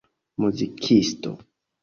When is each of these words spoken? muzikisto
muzikisto 0.39 1.31